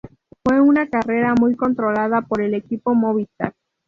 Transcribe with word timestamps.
Fue 0.43 0.59
una 0.59 0.87
carrera 0.89 1.35
muy 1.39 1.53
controlada 1.55 2.21
por 2.23 2.41
el 2.41 2.55
equipo 2.55 2.95
Movistar. 2.95 3.53